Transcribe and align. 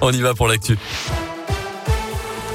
On 0.00 0.12
y 0.12 0.20
va 0.20 0.34
pour 0.34 0.48
l'actu. 0.48 0.76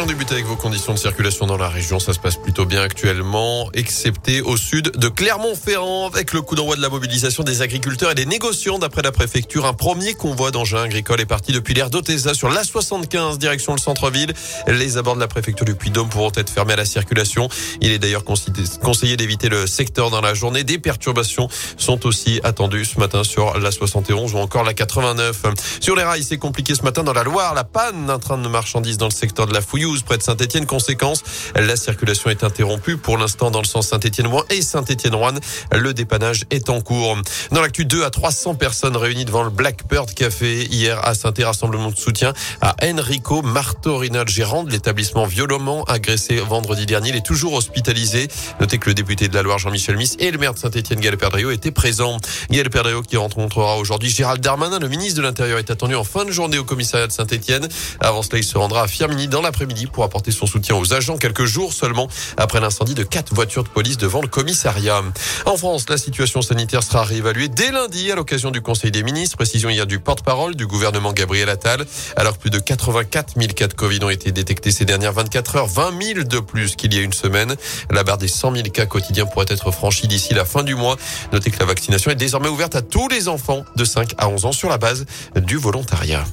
On 0.00 0.06
débute 0.06 0.30
avec 0.30 0.44
vos 0.44 0.54
conditions 0.54 0.94
de 0.94 0.98
circulation 0.98 1.46
dans 1.46 1.56
la 1.56 1.68
région. 1.68 1.98
Ça 1.98 2.12
se 2.12 2.20
passe 2.20 2.36
plutôt 2.36 2.64
bien 2.64 2.82
actuellement, 2.82 3.68
excepté 3.74 4.42
au 4.42 4.56
sud 4.56 4.92
de 4.96 5.08
Clermont-Ferrand, 5.08 6.06
avec 6.06 6.32
le 6.32 6.40
coup 6.40 6.54
d'envoi 6.54 6.76
de 6.76 6.82
la 6.82 6.88
mobilisation 6.88 7.42
des 7.42 7.62
agriculteurs 7.62 8.12
et 8.12 8.14
des 8.14 8.24
négociants. 8.24 8.78
D'après 8.78 9.02
la 9.02 9.10
préfecture, 9.10 9.66
un 9.66 9.72
premier 9.72 10.14
convoi 10.14 10.52
d'engins 10.52 10.82
agricoles 10.82 11.20
est 11.20 11.26
parti 11.26 11.50
depuis 11.50 11.74
l'aire 11.74 11.90
d'Otesa 11.90 12.32
sur 12.32 12.48
l'A75, 12.48 13.38
direction 13.38 13.72
le 13.72 13.80
centre-ville. 13.80 14.32
Les 14.68 14.98
abords 14.98 15.16
de 15.16 15.20
la 15.20 15.26
préfecture 15.26 15.66
du 15.66 15.74
Puy-Dôme 15.74 16.08
pourront 16.08 16.30
être 16.36 16.50
fermés 16.50 16.74
à 16.74 16.76
la 16.76 16.84
circulation. 16.84 17.48
Il 17.80 17.90
est 17.90 17.98
d'ailleurs 17.98 18.22
conseillé 18.24 19.16
d'éviter 19.16 19.48
le 19.48 19.66
secteur 19.66 20.10
dans 20.10 20.20
la 20.20 20.32
journée. 20.32 20.62
Des 20.62 20.78
perturbations 20.78 21.48
sont 21.76 22.06
aussi 22.06 22.40
attendues 22.44 22.84
ce 22.84 23.00
matin 23.00 23.24
sur 23.24 23.58
l'A71 23.58 24.32
ou 24.32 24.38
encore 24.38 24.62
la 24.62 24.74
89. 24.74 25.42
Sur 25.80 25.96
les 25.96 26.04
rails, 26.04 26.22
c'est 26.22 26.38
compliqué 26.38 26.76
ce 26.76 26.82
matin 26.82 27.02
dans 27.02 27.12
la 27.12 27.24
Loire. 27.24 27.54
La 27.54 27.64
panne 27.64 28.06
d'un 28.06 28.20
train 28.20 28.38
de 28.38 28.48
marchandises 28.48 28.96
dans 28.96 29.08
le 29.08 29.12
secteur 29.12 29.46
de 29.48 29.54
la 29.54 29.60
Fouillou 29.60 29.87
près 29.96 30.18
de 30.18 30.22
Saint-Etienne. 30.22 30.66
Conséquence, 30.66 31.22
la 31.54 31.76
circulation 31.76 32.30
est 32.30 32.44
interrompue 32.44 32.96
pour 32.96 33.18
l'instant 33.18 33.50
dans 33.50 33.60
le 33.60 33.66
sens 33.66 33.88
Saint-Etienne-Rouen 33.88 34.44
et 34.50 34.62
Saint-Etienne-Rouen. 34.62 35.34
Le 35.72 35.94
dépannage 35.94 36.44
est 36.50 36.68
en 36.68 36.80
cours. 36.80 37.16
Dans 37.52 37.60
l'actu, 37.60 37.84
2 37.84 38.04
à 38.04 38.10
300 38.10 38.54
personnes 38.54 38.96
réunies 38.96 39.24
devant 39.24 39.42
le 39.42 39.50
Blackbird 39.50 40.12
Café 40.14 40.64
hier 40.64 41.00
à 41.06 41.14
saint 41.14 41.32
rassemblement 41.38 41.90
de 41.90 41.96
soutien 41.96 42.32
à 42.60 42.74
Enrico 42.82 43.42
Martorina, 43.42 44.24
gérant 44.26 44.64
de 44.64 44.70
l'établissement 44.70 45.24
violemment 45.24 45.84
agressé 45.84 46.36
vendredi 46.36 46.86
dernier. 46.86 47.10
Il 47.10 47.16
est 47.16 47.24
toujours 47.24 47.54
hospitalisé. 47.54 48.28
Notez 48.60 48.78
que 48.78 48.88
le 48.90 48.94
député 48.94 49.28
de 49.28 49.34
la 49.34 49.42
Loire, 49.42 49.58
Jean-Michel 49.58 49.96
Miss, 49.96 50.16
et 50.18 50.30
le 50.30 50.38
maire 50.38 50.54
de 50.54 50.58
Saint-Etienne, 50.58 51.00
Gaël 51.00 51.16
Perdriau, 51.16 51.50
étaient 51.50 51.70
présents. 51.70 52.18
Gaël 52.50 52.70
Perdriau 52.70 53.02
qui 53.02 53.16
rencontrera 53.16 53.76
aujourd'hui 53.76 54.10
Gérald 54.10 54.42
Darmanin, 54.42 54.78
le 54.78 54.88
ministre 54.88 55.16
de 55.16 55.22
l'Intérieur, 55.22 55.58
est 55.58 55.70
attendu 55.70 55.94
en 55.94 56.04
fin 56.04 56.24
de 56.24 56.30
journée 56.30 56.58
au 56.58 56.64
commissariat 56.64 57.06
de 57.06 57.12
Saint-Etienne. 57.12 57.68
Avant 58.00 58.22
cela, 58.22 58.38
il 58.38 58.44
se 58.44 58.58
rendra 58.58 58.82
à 58.82 58.88
Firmini 58.88 59.28
dans 59.28 59.42
l'après-midi 59.42 59.67
pour 59.92 60.04
apporter 60.04 60.30
son 60.30 60.46
soutien 60.46 60.76
aux 60.76 60.94
agents 60.94 61.16
quelques 61.16 61.44
jours 61.44 61.72
seulement 61.72 62.08
après 62.36 62.60
l'incendie 62.60 62.94
de 62.94 63.02
quatre 63.02 63.34
voitures 63.34 63.64
de 63.64 63.68
police 63.68 63.98
devant 63.98 64.20
le 64.20 64.28
commissariat. 64.28 65.02
En 65.44 65.56
France, 65.56 65.88
la 65.88 65.98
situation 65.98 66.42
sanitaire 66.42 66.82
sera 66.82 67.04
réévaluée 67.04 67.48
dès 67.48 67.70
lundi 67.70 68.10
à 68.10 68.14
l'occasion 68.14 68.50
du 68.50 68.60
Conseil 68.60 68.90
des 68.90 69.02
ministres. 69.02 69.36
Précision 69.36 69.68
hier 69.68 69.86
du 69.86 69.98
porte-parole 69.98 70.56
du 70.56 70.66
gouvernement 70.66 71.12
Gabriel 71.12 71.48
Attal. 71.48 71.84
Alors 72.16 72.38
plus 72.38 72.50
de 72.50 72.58
84 72.58 73.34
000 73.36 73.52
cas 73.52 73.68
de 73.68 73.74
Covid 73.74 74.02
ont 74.02 74.10
été 74.10 74.32
détectés 74.32 74.70
ces 74.70 74.84
dernières 74.84 75.12
24 75.12 75.56
heures, 75.56 75.66
20 75.66 76.02
000 76.02 76.24
de 76.24 76.40
plus 76.40 76.74
qu'il 76.74 76.94
y 76.94 76.98
a 76.98 77.02
une 77.02 77.12
semaine. 77.12 77.54
La 77.90 78.04
barre 78.04 78.18
des 78.18 78.28
100 78.28 78.54
000 78.54 78.68
cas 78.70 78.86
quotidiens 78.86 79.26
pourrait 79.26 79.46
être 79.48 79.70
franchie 79.70 80.08
d'ici 80.08 80.34
la 80.34 80.44
fin 80.44 80.62
du 80.62 80.74
mois. 80.74 80.96
Notez 81.32 81.50
que 81.50 81.58
la 81.58 81.66
vaccination 81.66 82.10
est 82.10 82.16
désormais 82.16 82.48
ouverte 82.48 82.74
à 82.74 82.82
tous 82.82 83.08
les 83.08 83.28
enfants 83.28 83.64
de 83.76 83.84
5 83.84 84.14
à 84.18 84.28
11 84.28 84.44
ans 84.46 84.52
sur 84.52 84.70
la 84.70 84.78
base 84.78 85.04
du 85.36 85.56
volontariat. 85.56 86.24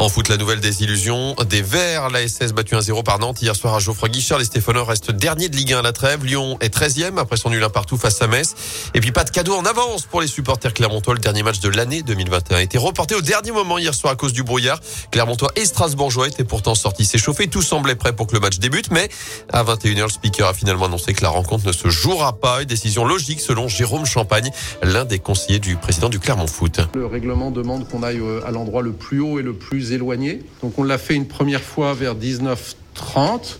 En 0.00 0.08
foot, 0.08 0.28
la 0.28 0.36
nouvelle 0.36 0.60
désillusion 0.60 1.34
des 1.50 1.60
Verts. 1.60 2.08
La 2.10 2.26
SS 2.26 2.52
battu 2.52 2.76
1-0 2.76 3.02
par 3.02 3.18
Nantes 3.18 3.42
hier 3.42 3.56
soir 3.56 3.74
à 3.74 3.80
Geoffroy 3.80 4.08
Guichard. 4.08 4.38
Les 4.38 4.44
Stéphanois 4.44 4.84
restent 4.84 5.10
dernier 5.10 5.48
de 5.48 5.56
Ligue 5.56 5.72
1 5.72 5.80
à 5.80 5.82
la 5.82 5.90
trêve. 5.90 6.24
Lyon 6.24 6.56
est 6.60 6.72
13e 6.72 7.18
après 7.18 7.36
son 7.36 7.50
nul 7.50 7.64
un 7.64 7.68
partout 7.68 7.96
face 7.96 8.22
à 8.22 8.28
Metz. 8.28 8.54
Et 8.94 9.00
puis 9.00 9.10
pas 9.10 9.24
de 9.24 9.30
cadeau 9.30 9.56
en 9.56 9.64
avance 9.64 10.06
pour 10.06 10.20
les 10.20 10.28
supporters 10.28 10.72
clermontois. 10.72 11.14
Le 11.14 11.20
dernier 11.20 11.42
match 11.42 11.58
de 11.58 11.68
l'année 11.68 12.02
2021 12.02 12.58
a 12.58 12.62
été 12.62 12.78
reporté 12.78 13.16
au 13.16 13.22
dernier 13.22 13.50
moment 13.50 13.76
hier 13.76 13.92
soir 13.92 14.12
à 14.12 14.16
cause 14.16 14.32
du 14.32 14.44
brouillard. 14.44 14.78
Clermontois 15.10 15.50
et 15.56 15.64
Strasbourgeois 15.64 16.28
étaient 16.28 16.44
pourtant 16.44 16.76
sortis 16.76 17.04
s'échauffer. 17.04 17.48
Tout 17.48 17.62
semblait 17.62 17.96
prêt 17.96 18.12
pour 18.12 18.28
que 18.28 18.34
le 18.34 18.40
match 18.40 18.60
débute. 18.60 18.92
Mais 18.92 19.08
à 19.52 19.64
21h, 19.64 20.02
le 20.02 20.08
speaker 20.10 20.46
a 20.46 20.54
finalement 20.54 20.84
annoncé 20.84 21.12
que 21.12 21.24
la 21.24 21.30
rencontre 21.30 21.66
ne 21.66 21.72
se 21.72 21.88
jouera 21.88 22.34
pas. 22.34 22.62
Une 22.62 22.68
décision 22.68 23.04
logique 23.04 23.40
selon 23.40 23.66
Jérôme 23.66 24.06
Champagne, 24.06 24.52
l'un 24.80 25.04
des 25.04 25.18
conseillers 25.18 25.58
du 25.58 25.74
président 25.74 26.08
du 26.08 26.20
Clermont 26.20 26.46
Foot. 26.46 26.82
Le 26.94 27.06
règlement 27.06 27.50
demande 27.50 27.88
qu'on 27.88 28.04
aille 28.04 28.20
euh, 28.20 28.46
à 28.46 28.52
l'endroit 28.52 28.82
le 28.82 28.92
plus 28.92 29.20
haut 29.20 29.40
et 29.40 29.42
le 29.42 29.54
plus 29.54 29.87
éloigné. 29.92 30.42
Donc 30.62 30.78
on 30.78 30.82
l'a 30.82 30.98
fait 30.98 31.14
une 31.14 31.26
première 31.26 31.62
fois 31.62 31.94
vers 31.94 32.14
19h30 32.14 33.58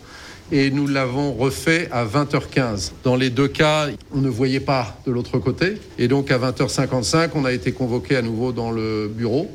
et 0.50 0.70
nous 0.70 0.86
l'avons 0.86 1.32
refait 1.32 1.88
à 1.92 2.04
20h15. 2.06 2.92
Dans 3.04 3.16
les 3.16 3.30
deux 3.30 3.48
cas, 3.48 3.88
on 4.12 4.20
ne 4.20 4.28
voyait 4.28 4.60
pas 4.60 4.98
de 5.06 5.12
l'autre 5.12 5.38
côté. 5.38 5.78
Et 5.98 6.08
donc 6.08 6.30
à 6.30 6.38
20h55, 6.38 7.30
on 7.34 7.44
a 7.44 7.52
été 7.52 7.72
convoqué 7.72 8.16
à 8.16 8.22
nouveau 8.22 8.52
dans 8.52 8.70
le 8.70 9.08
bureau. 9.08 9.50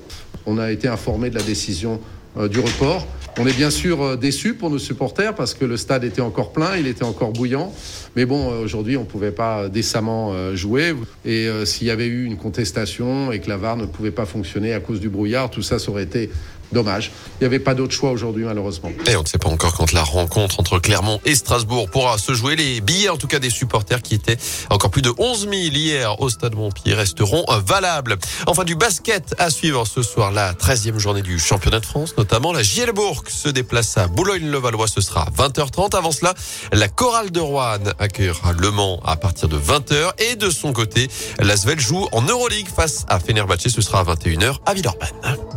On 0.46 0.58
a 0.58 0.72
été 0.72 0.88
informé 0.88 1.30
de 1.30 1.36
la 1.36 1.44
décision 1.44 2.00
euh, 2.38 2.48
du 2.48 2.60
report. 2.60 3.08
On 3.40 3.48
est 3.48 3.56
bien 3.56 3.70
sûr 3.70 4.02
euh, 4.02 4.16
déçus 4.16 4.56
pour 4.56 4.70
nos 4.70 4.80
supporters 4.80 5.36
parce 5.36 5.54
que 5.54 5.66
le 5.66 5.78
stade 5.78 6.04
était 6.04 6.22
encore 6.22 6.52
plein, 6.52 6.76
il 6.78 6.88
était 6.88 7.04
encore 7.04 7.32
bouillant. 7.32 7.72
Mais 8.16 8.26
bon, 8.26 8.52
euh, 8.52 8.64
aujourd'hui, 8.64 8.98
on 8.98 9.02
ne 9.02 9.06
pouvait 9.06 9.32
pas 9.32 9.70
décemment 9.70 10.56
jouer. 10.56 10.96
Et 11.26 11.48
s'il 11.66 11.88
y 11.88 11.92
avait 11.92 12.08
eu 12.08 12.26
une 12.26 12.38
contestation 12.38 13.32
et 13.32 13.40
que 13.40 13.50
la 13.50 13.58
VAR 13.58 13.78
ne 13.78 13.86
pouvait 13.86 14.12
pas 14.12 14.26
fonctionner 14.26 14.74
à 14.74 14.80
cause 14.80 15.00
du 15.00 15.10
brouillard, 15.10 15.50
tout 15.50 15.62
ça, 15.62 15.80
ça 15.80 15.92
aurait 15.92 16.04
été 16.04 16.30
Dommage. 16.74 17.12
Il 17.40 17.44
n'y 17.44 17.46
avait 17.46 17.60
pas 17.60 17.76
d'autre 17.76 17.94
choix 17.94 18.12
aujourd'hui, 18.12 18.44
malheureusement. 18.44 18.90
Et 19.08 19.16
on 19.16 19.22
ne 19.22 19.28
sait 19.28 19.38
pas 19.38 19.50
encore 19.50 19.74
quand 19.74 19.92
la 19.94 20.04
rencontre 20.04 20.60
entre 20.60 20.80
Clermont 20.80 21.20
et 21.26 21.36
Strasbourg 21.36 21.90
pourra 21.90 22.18
se 22.18 22.34
jouer. 22.34 22.56
Les 22.56 22.82
billets, 22.82 23.10
en 23.10 23.18
tout 23.18 23.28
cas 23.28 23.40
des 23.40 23.50
supporters 23.50 24.02
qui 24.02 24.16
étaient 24.16 24.38
encore 24.70 24.90
plus 24.92 25.02
de 25.02 25.14
11 25.18 25.42
000 25.42 25.54
hier 25.54 26.20
au 26.20 26.30
Stade 26.30 26.56
Montpied, 26.56 26.94
resteront 26.94 27.46
valables. 27.66 28.18
Enfin, 28.48 28.64
du 28.64 28.76
basket 28.76 29.36
à 29.38 29.50
suivre 29.50 29.86
ce 29.86 30.02
soir, 30.02 30.32
la 30.32 30.54
13e 30.54 30.98
journée 30.98 31.22
du 31.22 31.40
championnat 31.40 31.80
de 31.80 31.86
France, 31.86 32.16
notamment 32.18 32.52
la 32.52 32.64
Gielbourg 32.64 33.24
se 33.28 33.50
déplace 33.50 33.98
à 33.98 34.08
Boulogne-le-Valois. 34.08 34.88
Ce 34.88 35.02
sera 35.02 35.28
20h30. 35.38 35.96
Avant 35.96 36.12
cela, 36.12 36.34
la 36.72 36.88
chorale 36.88 37.32
de 37.32 37.40
Rouen 37.40 37.78
accueillera 38.00 38.54
Le 38.54 38.72
Mans 38.72 39.00
à 39.06 39.16
partir 39.16 39.48
de 39.48 39.58
20h. 39.58 40.14
Et 40.20 40.36
de 40.36 40.50
son 40.50 40.74
côté, 40.74 41.08
l'Asvel 41.40 41.80
joue 41.80 42.08
en 42.12 42.22
Euroleague 42.22 42.68
face 42.68 43.06
à 43.10 43.20
Fenerbahçe. 43.20 43.70
Ce 43.70 43.82
sera 43.82 44.00
à 44.00 44.04
21h 44.04 44.58
à 44.66 44.74
Villeurbanne. 44.74 45.53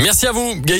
Merci 0.00 0.28
à 0.28 0.32
vous, 0.32 0.54
Gaëtan. 0.54 0.76